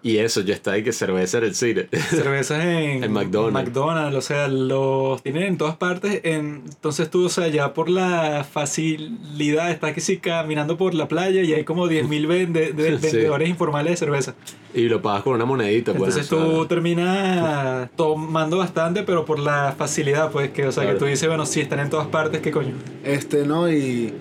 Y 0.00 0.18
eso, 0.18 0.42
ya 0.42 0.54
está, 0.54 0.78
y 0.78 0.84
que 0.84 0.92
cerveza 0.92 1.38
en 1.38 1.44
el 1.44 1.54
cine. 1.56 1.88
cervezas 2.10 2.62
en 2.64 3.02
En 3.02 3.12
McDonald's. 3.12 3.52
McDonald's, 3.68 4.16
o 4.16 4.20
sea, 4.22 4.46
los 4.46 5.22
tienen 5.24 5.42
en 5.42 5.58
todas 5.58 5.76
partes. 5.76 6.20
En, 6.22 6.62
entonces 6.66 7.10
tú, 7.10 7.24
o 7.24 7.28
sea, 7.28 7.48
ya 7.48 7.74
por 7.74 7.88
la 7.90 8.46
facilidad, 8.48 9.70
estás 9.70 9.92
que 9.94 10.00
sí 10.00 10.18
caminando 10.18 10.76
por 10.76 10.94
la 10.94 11.08
playa 11.08 11.42
y 11.42 11.52
hay 11.52 11.64
como 11.64 11.88
10.000 11.88 12.26
vende- 12.28 12.72
de- 12.72 12.98
Sí. 12.98 13.06
vendedores 13.16 13.48
informales 13.48 13.92
de 13.92 13.96
cerveza. 13.96 14.34
y 14.74 14.82
lo 14.88 15.02
pagas 15.02 15.22
con 15.24 15.34
una 15.34 15.44
monedita, 15.44 15.92
pues. 15.94 16.14
Entonces 16.16 16.32
o 16.32 16.36
sea, 16.46 16.46
tú 16.58 16.66
terminas 16.66 17.90
tomando 17.96 18.58
bastante, 18.58 19.02
pero 19.02 19.24
por 19.24 19.38
la 19.38 19.74
facilidad, 19.76 20.30
pues, 20.30 20.50
que, 20.50 20.66
o 20.66 20.72
sea, 20.72 20.84
Claro. 20.84 20.98
que 20.98 21.04
tú 21.04 21.10
dices, 21.10 21.28
bueno, 21.28 21.44
sí, 21.46 21.60
están 21.60 21.80
en 21.80 21.90
todas 21.90 22.06
partes, 22.06 22.40
¿qué 22.40 22.50
coño? 22.50 22.74
Este, 23.04 23.44
¿no? 23.46 23.70
Y 23.70 24.12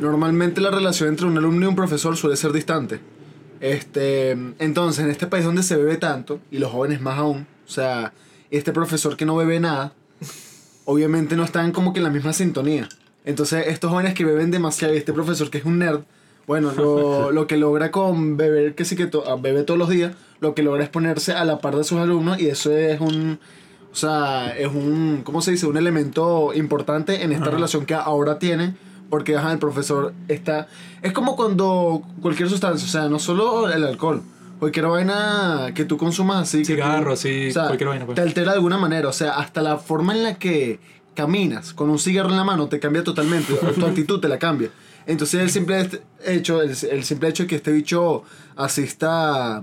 normalmente 0.00 0.60
la 0.60 0.70
relación 0.70 1.08
entre 1.08 1.26
un 1.26 1.36
alumno 1.38 1.64
y 1.66 1.68
un 1.68 1.74
profesor 1.76 2.16
suele 2.16 2.36
ser 2.36 2.52
distante. 2.52 3.00
Este, 3.64 4.32
entonces, 4.58 5.02
en 5.06 5.10
este 5.10 5.26
país 5.26 5.42
donde 5.42 5.62
se 5.62 5.76
bebe 5.76 5.96
tanto, 5.96 6.38
y 6.50 6.58
los 6.58 6.70
jóvenes 6.70 7.00
más 7.00 7.18
aún, 7.18 7.46
o 7.66 7.70
sea, 7.70 8.12
este 8.50 8.72
profesor 8.72 9.16
que 9.16 9.24
no 9.24 9.36
bebe 9.36 9.58
nada, 9.58 9.94
obviamente 10.84 11.34
no 11.34 11.44
están 11.44 11.72
como 11.72 11.94
que 11.94 12.00
en 12.00 12.04
la 12.04 12.10
misma 12.10 12.34
sintonía. 12.34 12.88
Entonces, 13.24 13.68
estos 13.68 13.90
jóvenes 13.90 14.12
que 14.12 14.26
beben 14.26 14.50
demasiado 14.50 14.92
y 14.92 14.98
este 14.98 15.14
profesor 15.14 15.48
que 15.48 15.56
es 15.58 15.64
un 15.64 15.78
nerd, 15.78 16.00
bueno, 16.46 16.72
lo, 16.72 17.30
lo 17.32 17.46
que 17.46 17.56
logra 17.56 17.90
con 17.90 18.36
beber, 18.36 18.74
que 18.74 18.84
sí 18.84 18.96
que 18.96 19.06
to- 19.06 19.24
ah, 19.26 19.36
bebe 19.40 19.62
todos 19.62 19.78
los 19.78 19.88
días, 19.88 20.14
lo 20.40 20.54
que 20.54 20.62
logra 20.62 20.84
es 20.84 20.90
ponerse 20.90 21.32
a 21.32 21.46
la 21.46 21.58
par 21.58 21.74
de 21.74 21.84
sus 21.84 21.98
alumnos 21.98 22.38
y 22.38 22.48
eso 22.48 22.70
es 22.70 23.00
un, 23.00 23.38
o 23.90 23.96
sea, 23.96 24.54
es 24.58 24.68
un, 24.68 25.22
¿cómo 25.24 25.40
se 25.40 25.52
dice? 25.52 25.66
Un 25.66 25.78
elemento 25.78 26.52
importante 26.52 27.22
en 27.22 27.32
esta 27.32 27.44
Ajá. 27.46 27.54
relación 27.54 27.86
que 27.86 27.94
ahora 27.94 28.38
tienen. 28.38 28.76
Porque 29.14 29.36
ajá, 29.36 29.52
el 29.52 29.60
profesor 29.60 30.12
está... 30.26 30.66
Es 31.02 31.12
como 31.12 31.36
cuando 31.36 32.02
cualquier 32.20 32.48
sustancia, 32.48 32.84
o 32.84 32.90
sea, 32.90 33.08
no 33.08 33.20
solo 33.20 33.70
el 33.72 33.84
alcohol, 33.84 34.22
cualquier 34.58 34.88
vaina 34.88 35.70
que 35.72 35.84
tú 35.84 35.96
consumas 35.96 36.42
así. 36.42 36.58
que 36.58 36.64
tú- 36.64 36.72
Cigarro, 36.72 37.14
sí, 37.14 37.48
o 37.48 37.52
sea, 37.52 37.66
cualquier 37.66 37.90
vaina, 37.90 38.06
pues. 38.06 38.16
Te 38.16 38.22
altera 38.22 38.50
de 38.50 38.56
alguna 38.56 38.76
manera, 38.76 39.08
o 39.08 39.12
sea, 39.12 39.34
hasta 39.38 39.62
la 39.62 39.76
forma 39.78 40.14
en 40.16 40.24
la 40.24 40.34
que 40.34 40.80
caminas 41.14 41.72
con 41.74 41.90
un 41.90 42.00
cigarro 42.00 42.30
en 42.30 42.36
la 42.36 42.42
mano 42.42 42.66
te 42.66 42.80
cambia 42.80 43.04
totalmente, 43.04 43.54
tu 43.54 43.86
actitud 43.86 44.18
te 44.18 44.26
la 44.26 44.36
cambia. 44.40 44.70
Entonces 45.06 45.40
el 45.42 45.50
simple 45.50 45.88
hecho, 46.24 46.60
el, 46.60 46.70
el 46.90 47.04
simple 47.04 47.28
hecho 47.28 47.44
de 47.44 47.46
que 47.46 47.54
este 47.54 47.70
bicho 47.70 48.24
asista 48.56 49.62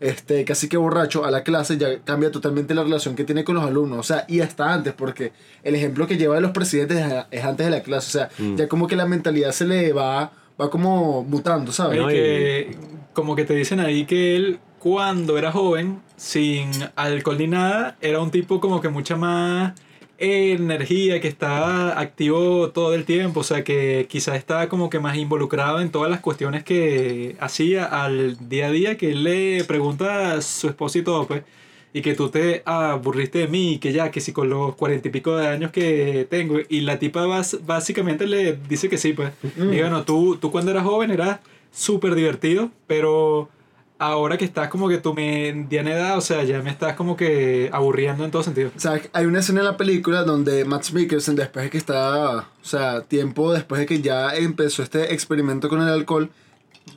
este, 0.00 0.44
casi 0.44 0.68
que 0.68 0.76
borracho 0.76 1.24
a 1.24 1.30
la 1.30 1.42
clase 1.42 1.76
ya 1.76 1.98
cambia 2.04 2.30
totalmente 2.30 2.74
la 2.74 2.82
relación 2.84 3.16
que 3.16 3.24
tiene 3.24 3.44
con 3.44 3.54
los 3.56 3.64
alumnos. 3.64 3.98
O 3.98 4.02
sea, 4.02 4.24
y 4.28 4.40
hasta 4.40 4.72
antes, 4.72 4.92
porque 4.92 5.32
el 5.62 5.74
ejemplo 5.74 6.06
que 6.06 6.16
lleva 6.16 6.34
de 6.36 6.40
los 6.40 6.52
presidentes 6.52 6.98
es, 6.98 7.14
es 7.30 7.44
antes 7.44 7.66
de 7.66 7.70
la 7.70 7.82
clase. 7.82 8.06
O 8.08 8.10
sea, 8.20 8.28
Mm. 8.38 8.56
ya 8.56 8.68
como 8.68 8.86
que 8.86 8.96
la 8.96 9.06
mentalidad 9.06 9.52
se 9.52 9.66
le 9.66 9.92
va 9.92 10.32
va 10.60 10.70
como 10.70 11.22
mutando, 11.22 11.70
¿sabes? 11.70 12.00
No, 12.00 12.08
que 12.08 12.76
como 13.12 13.36
que 13.36 13.44
te 13.44 13.54
dicen 13.54 13.78
ahí 13.78 14.06
que 14.06 14.34
él 14.34 14.58
cuando 14.80 15.38
era 15.38 15.52
joven, 15.52 16.00
sin 16.16 16.70
alcohol 16.96 17.38
ni 17.38 17.46
nada, 17.46 17.96
era 18.00 18.20
un 18.20 18.30
tipo 18.32 18.60
como 18.60 18.80
que 18.80 18.88
mucha 18.88 19.16
más 19.16 19.74
energía, 20.18 21.20
que 21.20 21.28
estaba 21.28 21.98
activo 21.98 22.70
todo 22.70 22.94
el 22.94 23.04
tiempo, 23.04 23.40
o 23.40 23.44
sea 23.44 23.62
que 23.64 24.06
quizás 24.08 24.36
estaba 24.36 24.68
como 24.68 24.90
que 24.90 24.98
más 24.98 25.16
involucrado 25.16 25.80
en 25.80 25.90
todas 25.90 26.10
las 26.10 26.20
cuestiones 26.20 26.64
que 26.64 27.36
hacía 27.40 27.84
al 27.84 28.36
día 28.48 28.66
a 28.66 28.70
día, 28.70 28.96
que 28.98 29.12
él 29.12 29.24
le 29.24 29.64
pregunta 29.64 30.32
a 30.34 30.42
su 30.42 30.68
esposo 30.68 30.98
y 30.98 31.02
todo, 31.02 31.26
pues, 31.26 31.42
y 31.92 32.02
que 32.02 32.14
tú 32.14 32.28
te 32.28 32.62
aburriste 32.66 33.38
de 33.38 33.48
mí, 33.48 33.74
y 33.74 33.78
que 33.78 33.92
ya, 33.92 34.10
que 34.10 34.20
si 34.20 34.32
con 34.32 34.50
los 34.50 34.74
cuarenta 34.74 35.08
y 35.08 35.10
pico 35.10 35.36
de 35.36 35.46
años 35.48 35.70
que 35.70 36.26
tengo, 36.28 36.56
y 36.68 36.80
la 36.80 36.98
tipa 36.98 37.24
básicamente 37.64 38.26
le 38.26 38.58
dice 38.68 38.88
que 38.88 38.98
sí, 38.98 39.12
pues, 39.12 39.32
Mm. 39.56 39.72
y 39.72 39.80
bueno, 39.80 40.02
tú, 40.04 40.36
tú 40.40 40.50
cuando 40.50 40.70
eras 40.72 40.84
joven 40.84 41.10
eras 41.10 41.40
súper 41.72 42.14
divertido, 42.14 42.70
pero 42.86 43.48
ahora 43.98 44.38
que 44.38 44.44
estás 44.44 44.68
como 44.68 44.88
que 44.88 44.98
tu 44.98 45.12
mediana 45.14 45.92
edad, 45.92 46.18
o 46.18 46.20
sea, 46.20 46.44
ya 46.44 46.62
me 46.62 46.70
estás 46.70 46.94
como 46.94 47.16
que 47.16 47.68
aburriendo 47.72 48.24
en 48.24 48.30
todo 48.30 48.42
sentido. 48.42 48.70
O 48.76 48.80
sea, 48.80 49.00
hay 49.12 49.26
una 49.26 49.40
escena 49.40 49.60
en 49.60 49.66
la 49.66 49.76
película 49.76 50.22
donde 50.22 50.64
Max 50.64 50.92
Mikkelsen, 50.92 51.36
después 51.36 51.64
de 51.64 51.70
que 51.70 51.78
está, 51.78 52.38
o 52.38 52.44
sea, 52.64 53.02
tiempo 53.02 53.52
después 53.52 53.80
de 53.80 53.86
que 53.86 54.00
ya 54.00 54.34
empezó 54.34 54.82
este 54.82 55.12
experimento 55.12 55.68
con 55.68 55.82
el 55.82 55.88
alcohol, 55.88 56.30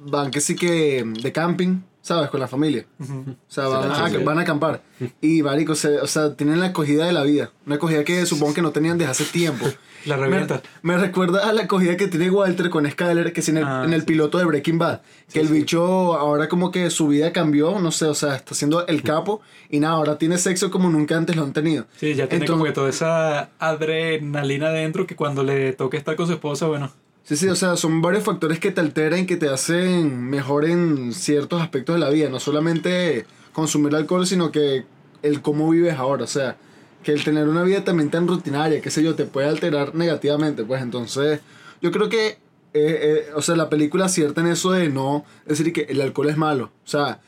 van 0.01 0.31
que 0.31 0.41
sí 0.41 0.55
que 0.55 1.03
de 1.03 1.31
camping, 1.31 1.81
¿sabes? 2.01 2.29
Con 2.29 2.39
la 2.39 2.47
familia. 2.47 2.85
O 2.99 3.35
sea, 3.47 3.67
van, 3.67 3.91
a, 3.91 4.19
van 4.23 4.39
a 4.39 4.41
acampar. 4.41 4.81
Y, 5.21 5.41
marico, 5.43 5.75
se- 5.75 5.99
o 5.99 6.07
sea, 6.07 6.35
tienen 6.35 6.59
la 6.59 6.67
acogida 6.67 7.05
de 7.05 7.13
la 7.13 7.23
vida. 7.23 7.51
Una 7.65 7.75
acogida 7.75 8.03
que 8.03 8.25
supongo 8.25 8.53
que 8.53 8.61
no 8.61 8.71
tenían 8.71 8.97
desde 8.97 9.11
hace 9.11 9.23
tiempo. 9.25 9.65
La 10.05 10.17
Me, 10.17 10.23
revienta. 10.25 10.63
me 10.81 10.97
recuerda 10.97 11.47
a 11.47 11.53
la 11.53 11.61
acogida 11.61 11.95
que 11.95 12.07
tiene 12.07 12.31
Walter 12.31 12.71
con 12.71 12.89
Skyler, 12.89 13.33
que 13.33 13.41
es 13.41 13.49
en 13.49 13.57
el, 13.57 13.65
Ah, 13.65 13.83
en 13.85 13.93
el 13.93 13.99
sí. 13.99 14.07
piloto 14.07 14.39
de 14.39 14.45
Breaking 14.45 14.79
Bad. 14.79 15.01
Que 15.31 15.39
el 15.41 15.47
bicho 15.47 16.15
ahora 16.17 16.49
como 16.49 16.71
que 16.71 16.89
su 16.89 17.07
vida 17.07 17.31
cambió, 17.31 17.77
no 17.79 17.91
sé, 17.91 18.05
o 18.05 18.15
sea, 18.15 18.35
está 18.35 18.55
siendo 18.55 18.87
el 18.87 19.03
capo 19.03 19.41
y 19.69 19.79
nada, 19.79 19.93
ahora 19.93 20.17
tiene 20.17 20.39
sexo 20.39 20.71
como 20.71 20.89
nunca 20.89 21.15
antes 21.17 21.35
lo 21.35 21.43
han 21.43 21.53
tenido. 21.53 21.85
Sí, 21.97 22.15
ya 22.15 22.27
tiene 22.27 22.45
Entonces- 22.45 22.49
como 22.49 22.63
que 22.63 22.71
toda 22.71 22.89
esa 22.89 23.49
adrenalina 23.59 24.71
dentro 24.71 25.05
que 25.05 25.15
cuando 25.15 25.43
le 25.43 25.73
toque 25.73 25.97
estar 25.97 26.15
con 26.15 26.25
su 26.25 26.33
esposa, 26.33 26.65
bueno, 26.65 26.91
Sí, 27.31 27.37
sí, 27.37 27.47
o 27.47 27.55
sea, 27.55 27.77
son 27.77 28.01
varios 28.01 28.25
factores 28.25 28.59
que 28.59 28.71
te 28.71 28.81
alteran, 28.81 29.25
que 29.25 29.37
te 29.37 29.47
hacen 29.47 30.29
mejor 30.29 30.65
en 30.65 31.13
ciertos 31.13 31.61
aspectos 31.61 31.95
de 31.95 32.01
la 32.01 32.09
vida. 32.09 32.27
No 32.27 32.41
solamente 32.41 33.25
consumir 33.53 33.95
alcohol, 33.95 34.27
sino 34.27 34.51
que 34.51 34.83
el 35.23 35.41
cómo 35.41 35.69
vives 35.69 35.95
ahora. 35.95 36.25
O 36.25 36.27
sea, 36.27 36.57
que 37.03 37.13
el 37.13 37.23
tener 37.23 37.47
una 37.47 37.63
vida 37.63 37.85
también 37.85 38.11
tan 38.11 38.27
rutinaria, 38.27 38.81
qué 38.81 38.91
sé 38.91 39.01
yo, 39.01 39.15
te 39.15 39.23
puede 39.23 39.47
alterar 39.47 39.95
negativamente. 39.95 40.65
Pues 40.65 40.81
entonces, 40.81 41.39
yo 41.81 41.93
creo 41.93 42.09
que, 42.09 42.27
eh, 42.27 42.37
eh, 42.73 43.25
o 43.33 43.41
sea, 43.41 43.55
la 43.55 43.69
película 43.69 44.07
acierta 44.07 44.41
en 44.41 44.47
eso 44.47 44.71
de 44.71 44.89
no 44.89 45.23
decir 45.45 45.71
que 45.71 45.83
el 45.83 46.01
alcohol 46.01 46.27
es 46.27 46.35
malo. 46.35 46.65
O 46.83 46.89
sea, 46.89 47.21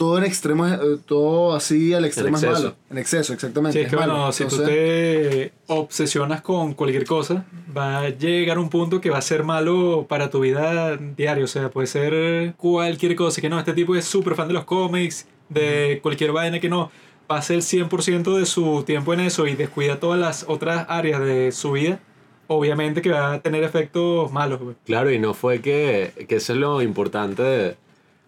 todo 0.00 0.16
en 0.16 0.24
extremo, 0.24 0.66
eh, 0.66 0.78
todo 1.04 1.54
así 1.54 1.92
al 1.92 2.06
extremo 2.06 2.34
es 2.38 2.42
malo. 2.42 2.74
En 2.90 2.96
exceso, 2.96 3.34
exactamente. 3.34 3.78
Sí, 3.78 3.84
es 3.84 3.90
que 3.90 3.96
malo. 3.96 4.14
bueno, 4.14 4.32
si 4.32 4.44
tú 4.46 4.54
Entonces, 4.54 4.66
te 4.74 5.52
obsesionas 5.66 6.40
con 6.40 6.72
cualquier 6.72 7.04
cosa, 7.04 7.44
va 7.76 7.98
a 7.98 8.08
llegar 8.08 8.58
un 8.58 8.70
punto 8.70 8.98
que 9.02 9.10
va 9.10 9.18
a 9.18 9.20
ser 9.20 9.44
malo 9.44 10.06
para 10.08 10.30
tu 10.30 10.40
vida 10.40 10.96
diaria. 10.96 11.44
O 11.44 11.46
sea, 11.46 11.68
puede 11.68 11.86
ser 11.86 12.54
cualquier 12.54 13.14
cosa. 13.14 13.42
Que 13.42 13.50
no, 13.50 13.58
este 13.58 13.74
tipo 13.74 13.94
es 13.94 14.06
súper 14.06 14.36
fan 14.36 14.48
de 14.48 14.54
los 14.54 14.64
cómics, 14.64 15.26
de 15.50 15.98
cualquier 16.02 16.32
vaina 16.32 16.60
que 16.60 16.70
no. 16.70 16.90
Pase 17.26 17.52
el 17.54 17.60
100% 17.60 18.38
de 18.38 18.46
su 18.46 18.82
tiempo 18.84 19.12
en 19.12 19.20
eso 19.20 19.46
y 19.46 19.54
descuida 19.54 20.00
todas 20.00 20.18
las 20.18 20.46
otras 20.48 20.86
áreas 20.88 21.20
de 21.20 21.52
su 21.52 21.72
vida. 21.72 22.00
Obviamente 22.46 23.02
que 23.02 23.10
va 23.10 23.34
a 23.34 23.40
tener 23.42 23.64
efectos 23.64 24.32
malos. 24.32 24.60
güey. 24.60 24.76
Claro, 24.86 25.10
y 25.12 25.18
no 25.18 25.34
fue 25.34 25.60
que, 25.60 26.12
que 26.26 26.36
eso 26.36 26.54
es 26.54 26.58
lo 26.58 26.80
importante 26.80 27.42
de- 27.42 27.76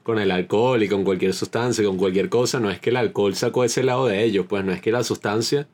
con 0.02 0.18
el 0.18 0.30
alcohol 0.30 0.82
y 0.82 0.88
con 0.88 1.04
cualquier 1.04 1.34
sustancia, 1.34 1.84
con 1.84 1.96
cualquier 1.96 2.28
cosa, 2.28 2.60
no 2.60 2.70
es 2.70 2.80
que 2.80 2.90
el 2.90 2.96
alcohol 2.96 3.34
sacó 3.34 3.64
ese 3.64 3.82
lado 3.82 4.06
de 4.06 4.24
ellos, 4.24 4.46
pues 4.48 4.64
no 4.64 4.72
es 4.72 4.80
que 4.80 4.92
la 4.92 5.04
sustancia 5.04 5.68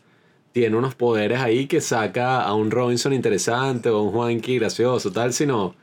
tiene 0.52 0.76
unos 0.76 0.94
poderes 0.94 1.40
ahí 1.40 1.66
que 1.66 1.80
saca 1.80 2.42
a 2.42 2.54
un 2.54 2.70
Robinson 2.70 3.12
interesante 3.12 3.90
o 3.90 3.98
a 3.98 4.02
un 4.02 4.10
Juanqui 4.10 4.58
gracioso, 4.58 5.12
tal, 5.12 5.32
sino 5.32 5.74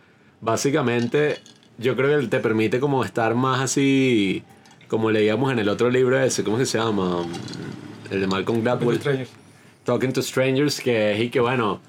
básicamente 0.42 1.38
yo 1.78 1.96
creo 1.96 2.20
que 2.20 2.28
te 2.28 2.40
permite 2.40 2.80
como 2.80 3.04
estar 3.04 3.36
más 3.36 3.62
así, 3.62 4.44
como 4.88 5.12
leíamos 5.12 5.52
en 5.52 5.60
el 5.60 5.70
otro 5.70 5.90
libro 5.90 6.20
ese, 6.20 6.44
¿cómo 6.44 6.58
que 6.58 6.66
se 6.66 6.78
llama? 6.78 7.26
El 8.12 8.22
de 8.22 8.28
Malcolm 8.28 8.62
Gladwell. 8.62 9.00
Talking 9.84 10.14
to 10.14 10.22
Strangers, 10.22 10.80
que 10.80 11.14
es 11.14 11.22
y 11.22 11.30
que 11.30 11.40
bueno, 11.40 11.80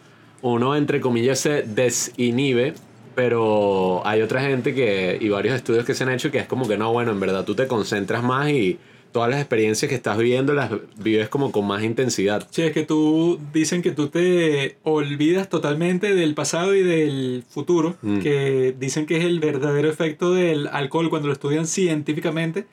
uno 0.42 0.76
entre 0.76 1.00
comillas 1.00 1.40
se 1.40 1.62
desinhibe, 1.62 2.74
pero 3.16 4.06
hay 4.06 4.20
otra 4.20 4.42
gente 4.42 4.74
que, 4.74 5.18
y 5.20 5.28
varios 5.30 5.56
estudios 5.56 5.84
que 5.86 5.94
se 5.94 6.04
han 6.04 6.10
hecho 6.10 6.30
que 6.30 6.38
es 6.38 6.46
como 6.46 6.68
que 6.68 6.76
no, 6.76 6.92
bueno, 6.92 7.10
en 7.12 7.18
verdad 7.18 7.44
tú 7.46 7.54
te 7.56 7.66
concentras 7.66 8.22
más 8.22 8.50
y 8.50 8.78
todas 9.10 9.30
las 9.30 9.40
experiencias 9.40 9.88
que 9.88 9.94
estás 9.94 10.18
viviendo 10.18 10.52
las 10.52 10.70
vives 10.98 11.30
como 11.30 11.50
con 11.50 11.66
más 11.66 11.82
intensidad. 11.82 12.46
Sí, 12.50 12.60
es 12.60 12.72
que 12.72 12.82
tú 12.82 13.40
dicen 13.54 13.80
que 13.80 13.92
tú 13.92 14.08
te 14.08 14.76
olvidas 14.82 15.48
totalmente 15.48 16.14
del 16.14 16.34
pasado 16.34 16.74
y 16.74 16.82
del 16.82 17.42
futuro, 17.48 17.96
Mm. 18.02 18.18
que 18.20 18.74
dicen 18.78 19.06
que 19.06 19.16
es 19.16 19.24
el 19.24 19.40
verdadero 19.40 19.88
efecto 19.88 20.34
del 20.34 20.66
alcohol 20.68 21.08
cuando 21.08 21.28
lo 21.28 21.32
estudian 21.32 21.66
científicamente. 21.66 22.66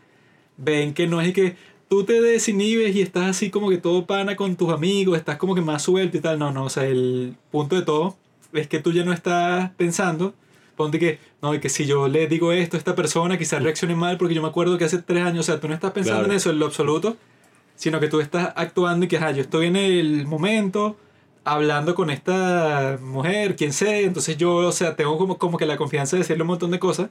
Ven 0.58 0.94
que 0.94 1.08
no 1.08 1.22
es 1.22 1.32
que 1.34 1.56
tú 1.88 2.04
te 2.04 2.22
desinhibes 2.22 2.94
y 2.98 3.02
estás 3.02 3.30
así 3.30 3.50
como 3.50 3.70
que 3.70 3.78
todo 3.78 4.06
pana 4.06 4.36
con 4.36 4.58
tus 4.58 4.74
amigos, 4.74 5.18
estás 5.18 5.38
como 5.38 5.56
que 5.56 5.62
más 5.62 5.84
suelto 5.84 6.18
y 6.18 6.20
tal. 6.20 6.38
No, 6.38 6.52
no, 6.52 6.66
o 6.66 6.70
sea, 6.70 6.86
el 6.86 7.36
punto 7.52 7.78
de 7.78 7.84
todo 7.84 8.18
es 8.54 8.68
que 8.68 8.80
tú 8.80 8.92
ya 8.92 9.04
no 9.04 9.14
estás 9.14 9.72
pensando. 9.72 10.34
Ponte 10.76 10.98
que, 10.98 11.20
no, 11.42 11.54
y 11.54 11.60
que 11.60 11.70
si 11.70 11.86
yo 11.86 12.08
le 12.08 12.28
digo 12.28 12.52
esto 12.52 12.78
a 12.78 12.80
esta 12.80 12.96
persona, 12.96 13.38
quizás 13.38 13.62
reaccione 13.62 13.96
mal 13.96 14.18
porque 14.18 14.34
yo 14.34 14.42
me 14.42 14.48
acuerdo 14.48 14.78
que 14.78 14.86
hace 14.86 14.98
tres 15.00 15.24
años, 15.24 15.42
o 15.42 15.44
sea, 15.52 15.60
tú 15.60 15.68
no 15.68 15.74
estás 15.76 15.92
pensando 15.92 16.22
Claro. 16.22 16.32
en 16.34 16.38
eso 16.38 16.50
en 16.50 16.58
lo 16.60 16.66
absoluto, 16.66 17.16
sino 17.76 18.00
que 18.00 18.08
tú 18.08 18.22
estás 18.22 18.54
actuando 18.56 19.06
y 19.06 19.08
que, 19.10 19.18
ajá, 19.18 19.32
yo 19.32 19.42
estoy 19.42 19.68
en 19.68 19.76
el 19.76 20.26
momento 20.26 20.98
hablando 21.44 21.94
con 21.94 22.10
esta 22.10 22.98
mujer, 23.02 23.56
quien 23.56 23.72
sea, 23.74 24.00
entonces 24.00 24.36
yo, 24.38 24.56
o 24.56 24.72
sea, 24.72 24.96
tengo 24.96 25.18
como, 25.18 25.38
como 25.38 25.58
que 25.58 25.66
la 25.68 25.78
confianza 25.78 26.16
de 26.16 26.22
decirle 26.24 26.42
un 26.44 26.48
montón 26.48 26.72
de 26.72 26.80
cosas, 26.80 27.10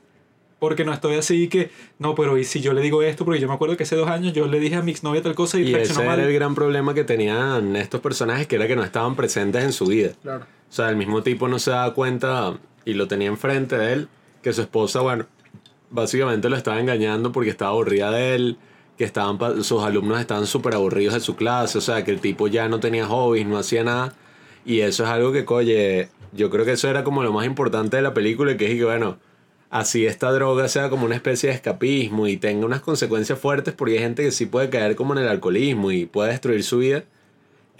porque 0.58 0.84
no 0.84 0.92
estoy 0.92 1.16
así 1.16 1.48
que, 1.48 1.70
no, 1.98 2.14
pero 2.14 2.38
y 2.38 2.44
si 2.44 2.60
yo 2.60 2.72
le 2.72 2.80
digo 2.82 3.02
esto, 3.02 3.24
porque 3.24 3.40
yo 3.40 3.46
me 3.48 3.54
acuerdo 3.54 3.76
que 3.76 3.82
hace 3.84 3.94
dos 3.96 4.08
años 4.08 4.32
yo 4.32 4.46
le 4.46 4.58
dije 4.58 4.76
a 4.76 4.82
mi 4.82 4.92
exnovia 4.92 5.22
tal 5.22 5.34
cosa 5.34 5.58
y, 5.58 5.62
Y 5.62 5.66
ese 5.66 5.74
reaccionó 5.76 6.02
era 6.04 6.14
el 6.14 6.20
mal. 6.22 6.32
gran 6.32 6.54
problema 6.54 6.94
que 6.94 7.04
tenían 7.04 7.76
estos 7.76 8.00
personajes, 8.00 8.46
que 8.46 8.56
era 8.56 8.66
que 8.66 8.74
no 8.76 8.82
estaban 8.84 9.14
presentes 9.16 9.62
en 9.62 9.72
su 9.72 9.86
vida. 9.86 10.12
Claro. 10.22 10.46
O 10.72 10.74
sea, 10.74 10.88
el 10.88 10.96
mismo 10.96 11.22
tipo 11.22 11.48
no 11.48 11.58
se 11.58 11.70
da 11.70 11.92
cuenta 11.92 12.58
y 12.86 12.94
lo 12.94 13.06
tenía 13.06 13.28
enfrente 13.28 13.76
de 13.76 13.92
él, 13.92 14.08
que 14.40 14.54
su 14.54 14.62
esposa, 14.62 15.02
bueno, 15.02 15.26
básicamente 15.90 16.48
lo 16.48 16.56
estaba 16.56 16.80
engañando 16.80 17.30
porque 17.30 17.50
estaba 17.50 17.72
aburrida 17.72 18.10
de 18.10 18.34
él, 18.34 18.56
que 18.96 19.04
estaban 19.04 19.62
sus 19.64 19.82
alumnos 19.82 20.18
estaban 20.18 20.46
súper 20.46 20.74
aburridos 20.74 21.12
de 21.12 21.20
su 21.20 21.36
clase, 21.36 21.76
o 21.76 21.82
sea, 21.82 22.04
que 22.04 22.10
el 22.10 22.20
tipo 22.20 22.48
ya 22.48 22.70
no 22.70 22.80
tenía 22.80 23.06
hobbies, 23.06 23.46
no 23.46 23.58
hacía 23.58 23.84
nada. 23.84 24.14
Y 24.64 24.80
eso 24.80 25.04
es 25.04 25.10
algo 25.10 25.30
que, 25.30 25.44
oye, 25.46 26.08
yo 26.32 26.48
creo 26.48 26.64
que 26.64 26.72
eso 26.72 26.88
era 26.88 27.04
como 27.04 27.22
lo 27.22 27.34
más 27.34 27.44
importante 27.44 27.98
de 27.98 28.02
la 28.02 28.14
película, 28.14 28.56
que 28.56 28.72
es 28.72 28.78
que, 28.78 28.84
bueno, 28.84 29.18
así 29.68 30.06
esta 30.06 30.32
droga 30.32 30.68
sea 30.68 30.88
como 30.88 31.04
una 31.04 31.16
especie 31.16 31.50
de 31.50 31.54
escapismo 31.54 32.28
y 32.28 32.38
tenga 32.38 32.64
unas 32.64 32.80
consecuencias 32.80 33.38
fuertes, 33.38 33.74
porque 33.74 33.98
hay 33.98 34.04
gente 34.04 34.22
que 34.22 34.30
sí 34.30 34.46
puede 34.46 34.70
caer 34.70 34.96
como 34.96 35.12
en 35.12 35.18
el 35.18 35.28
alcoholismo 35.28 35.90
y 35.90 36.06
puede 36.06 36.30
destruir 36.30 36.64
su 36.64 36.78
vida 36.78 37.04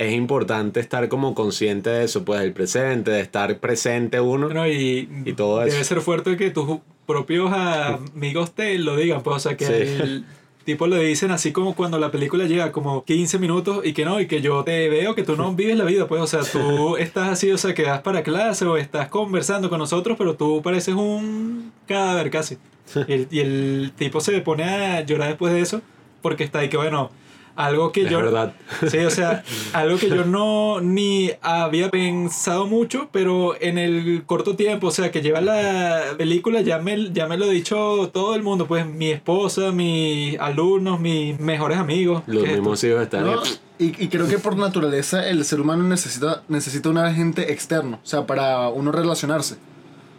es 0.06 0.12
importante 0.12 0.80
estar 0.80 1.08
como 1.08 1.34
consciente 1.34 1.90
de 1.90 2.04
eso, 2.04 2.24
pues 2.24 2.40
del 2.40 2.52
presente, 2.52 3.10
de 3.10 3.20
estar 3.20 3.58
presente 3.58 4.20
uno. 4.20 4.46
Bueno, 4.46 4.66
y, 4.68 5.08
Y 5.24 5.32
todo 5.34 5.58
debe 5.60 5.70
eso. 5.70 5.84
ser 5.84 6.00
fuerte 6.00 6.36
que 6.36 6.50
tus 6.50 6.78
propios 7.06 7.52
amigos 7.52 8.52
te 8.52 8.78
lo 8.78 8.96
digan, 8.96 9.22
pues, 9.22 9.36
o 9.36 9.40
sea, 9.40 9.56
que 9.56 9.64
Sí. 9.66 9.72
el 10.02 10.24
tipo 10.64 10.86
le 10.86 11.02
dicen 11.02 11.30
así 11.32 11.50
como 11.52 11.74
cuando 11.74 11.98
la 11.98 12.10
película 12.12 12.44
llega 12.44 12.70
como 12.70 13.04
15 13.04 13.38
minutos 13.40 13.84
y 13.84 13.92
que 13.92 14.04
no, 14.04 14.20
y 14.20 14.26
que 14.28 14.40
yo 14.40 14.62
te 14.62 14.88
veo 14.88 15.14
que 15.14 15.24
tú 15.24 15.36
no 15.36 15.52
vives 15.56 15.76
la 15.76 15.84
vida, 15.84 16.06
pues, 16.06 16.20
o 16.22 16.26
sea, 16.26 16.40
tú 16.40 16.96
estás 16.96 17.28
así, 17.30 17.50
o 17.50 17.58
sea, 17.58 17.74
que 17.74 17.82
vas 17.82 18.00
para 18.02 18.22
clase 18.22 18.64
o 18.64 18.76
estás 18.76 19.08
conversando 19.08 19.68
con 19.68 19.78
nosotros, 19.78 20.16
pero 20.16 20.34
tú 20.36 20.62
pareces 20.62 20.94
un 20.94 21.72
cadáver 21.86 22.30
casi. 22.30 22.58
Y 23.08 23.12
el, 23.12 23.28
y 23.30 23.40
el 23.40 23.92
tipo 23.96 24.20
se 24.20 24.40
pone 24.40 24.64
a 24.64 25.00
llorar 25.02 25.28
después 25.28 25.52
de 25.52 25.60
eso 25.60 25.80
porque 26.20 26.44
está 26.44 26.60
ahí 26.60 26.68
que, 26.68 26.76
bueno, 26.76 27.10
algo 27.56 27.92
que 27.92 28.02
es 28.02 28.10
yo... 28.10 28.18
verdad. 28.18 28.54
Sí, 28.88 28.98
o 28.98 29.10
sea, 29.10 29.44
algo 29.72 29.98
que 29.98 30.08
yo 30.08 30.24
no 30.24 30.80
ni 30.80 31.30
había 31.40 31.90
pensado 31.90 32.66
mucho, 32.66 33.08
pero 33.12 33.54
en 33.60 33.78
el 33.78 34.24
corto 34.26 34.56
tiempo, 34.56 34.88
o 34.88 34.90
sea, 34.90 35.10
que 35.10 35.22
lleva 35.22 35.40
la 35.40 36.02
película, 36.16 36.60
ya 36.60 36.78
me, 36.78 37.12
ya 37.12 37.26
me 37.26 37.36
lo 37.36 37.46
ha 37.46 37.48
dicho 37.48 38.10
todo 38.12 38.34
el 38.34 38.42
mundo, 38.42 38.66
pues 38.66 38.86
mi 38.86 39.10
esposa, 39.10 39.72
mis 39.72 40.38
alumnos, 40.38 41.00
mis 41.00 41.38
mejores 41.38 41.78
amigos. 41.78 42.22
Los 42.26 42.46
mismos 42.46 42.82
hijos 42.84 43.02
están... 43.02 43.26
¿no? 43.26 43.42
Y, 43.78 44.04
y 44.04 44.08
creo 44.08 44.28
que 44.28 44.38
por 44.38 44.56
naturaleza 44.56 45.28
el 45.28 45.44
ser 45.44 45.60
humano 45.60 45.82
necesita, 45.82 46.42
necesita 46.48 46.88
un 46.88 46.98
agente 46.98 47.52
externo, 47.52 47.98
o 48.02 48.06
sea, 48.06 48.26
para 48.26 48.68
uno 48.68 48.92
relacionarse. 48.92 49.56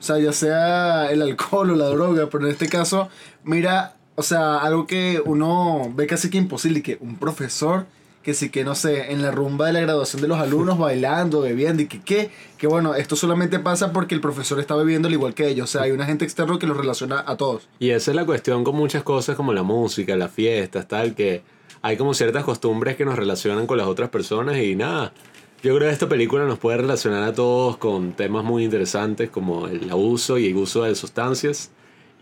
O 0.03 0.05
sea, 0.05 0.19
ya 0.19 0.33
sea 0.33 1.11
el 1.11 1.21
alcohol 1.21 1.71
o 1.71 1.75
la 1.75 1.85
droga, 1.85 2.27
pero 2.29 2.45
en 2.45 2.51
este 2.51 2.67
caso, 2.67 3.07
mira, 3.45 3.95
o 4.15 4.23
sea, 4.23 4.57
algo 4.57 4.87
que 4.87 5.21
uno 5.25 5.91
ve 5.95 6.07
casi 6.07 6.29
que 6.29 6.37
imposible, 6.37 6.81
que 6.81 6.97
un 7.01 7.17
profesor 7.17 7.85
que 8.23 8.33
sí 8.33 8.49
que 8.49 8.63
no 8.63 8.73
sé, 8.73 9.11
en 9.11 9.21
la 9.21 9.31
rumba 9.31 9.67
de 9.67 9.73
la 9.73 9.81
graduación 9.81 10.21
de 10.21 10.27
los 10.29 10.39
alumnos 10.39 10.77
bailando, 10.79 11.41
bebiendo 11.41 11.83
y 11.83 11.87
que 11.87 12.01
qué, 12.01 12.31
que 12.57 12.67
bueno, 12.67 12.95
esto 12.95 13.15
solamente 13.15 13.59
pasa 13.59 13.91
porque 13.91 14.15
el 14.15 14.21
profesor 14.21 14.59
está 14.59 14.75
bebiendo 14.75 15.09
al 15.09 15.13
igual 15.13 15.33
que 15.33 15.47
ellos, 15.47 15.69
o 15.69 15.71
sea, 15.71 15.83
hay 15.83 15.91
un 15.91 16.01
agente 16.01 16.23
externo 16.25 16.57
que 16.57 16.65
los 16.65 16.77
relaciona 16.77 17.23
a 17.27 17.35
todos. 17.35 17.67
Y 17.79 17.89
esa 17.89 18.11
es 18.11 18.15
la 18.15 18.25
cuestión 18.25 18.63
con 18.63 18.75
muchas 18.75 19.03
cosas 19.03 19.35
como 19.35 19.53
la 19.53 19.63
música, 19.63 20.15
las 20.15 20.31
fiestas, 20.31 20.87
tal, 20.87 21.13
que 21.13 21.43
hay 21.81 21.97
como 21.97 22.13
ciertas 22.13 22.45
costumbres 22.45 22.95
que 22.95 23.03
nos 23.03 23.17
relacionan 23.17 23.67
con 23.67 23.77
las 23.77 23.87
otras 23.87 24.09
personas 24.09 24.57
y 24.57 24.75
nada. 24.75 25.13
Yo 25.61 25.75
creo 25.75 25.87
que 25.87 25.93
esta 25.93 26.09
película 26.09 26.45
nos 26.45 26.59
puede 26.59 26.77
relacionar 26.77 27.23
a 27.23 27.33
todos 27.33 27.77
con 27.77 28.13
temas 28.13 28.43
muy 28.43 28.63
interesantes 28.63 29.29
como 29.29 29.67
el 29.67 29.89
abuso 29.89 30.37
y 30.37 30.47
el 30.47 30.55
uso 30.57 30.83
de 30.83 30.95
sustancias. 30.95 31.71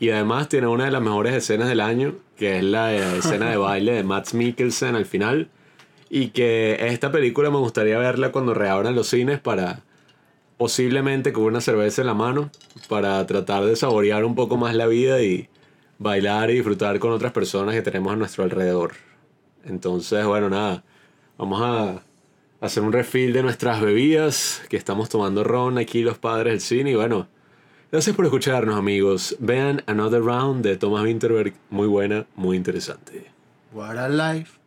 Y 0.02 0.10
además 0.10 0.50
tiene 0.50 0.66
una 0.66 0.86
de 0.86 0.92
las 0.92 1.02
mejores 1.04 1.32
escenas 1.36 1.70
del 1.70 1.80
año, 1.80 2.16
que 2.36 2.58
es 2.58 2.64
la 2.64 2.92
escena 2.92 3.52
de 3.52 3.58
baile 3.58 3.92
de 3.92 4.04
Matt 4.04 4.34
Mikkelsen 4.34 4.96
al 4.96 5.06
final. 5.06 5.52
Y 6.10 6.30
que 6.30 6.88
esta 6.88 7.12
película 7.12 7.52
me 7.52 7.60
gustaría 7.60 8.00
verla 8.00 8.32
cuando 8.32 8.56
reabran 8.56 8.96
los 8.96 9.10
cines 9.10 9.40
para 9.40 9.84
posiblemente 10.58 11.32
con 11.32 11.44
una 11.44 11.62
cerveza 11.62 12.02
en 12.02 12.08
la 12.08 12.16
mano, 12.16 12.50
para 12.90 13.24
tratar 13.28 13.64
de 13.64 13.76
saborear 13.76 14.26
un 14.26 14.34
poco 14.34 14.58
más 14.58 14.74
la 14.74 14.88
vida 14.88 15.22
y 15.22 15.50
bailar 16.00 16.50
y 16.50 16.56
disfrutar 16.56 16.98
con 16.98 17.12
otras 17.12 17.32
personas 17.32 17.76
que 17.76 17.84
tenemos 17.84 18.12
a 18.12 18.16
nuestro 18.16 18.44
alrededor. 18.44 18.94
Entonces, 19.66 20.26
bueno, 20.26 20.50
nada, 20.50 20.84
vamos 21.38 21.62
a 21.62 22.02
hacer 22.60 22.82
un 22.82 22.92
refill 22.92 23.34
de 23.34 23.44
nuestras 23.44 23.80
bebidas, 23.82 24.64
que 24.68 24.78
estamos 24.78 25.10
tomando 25.10 25.44
ron 25.44 25.78
aquí 25.78 26.02
los 26.02 26.18
padres 26.18 26.54
del 26.54 26.62
cine 26.62 26.90
y 26.90 26.96
bueno, 26.96 27.28
gracias 27.92 28.16
por 28.16 28.26
escucharnos 28.26 28.76
amigos. 28.76 29.36
Vean 29.40 29.84
Another 29.86 30.22
Round 30.22 30.64
de 30.64 30.78
Thomas 30.78 31.04
Winterberg, 31.04 31.54
muy 31.70 31.88
buena, 31.88 32.26
muy 32.36 32.58
interesante. 32.58 33.26
What 33.74 33.98
a 33.98 34.10
life. 34.10 34.61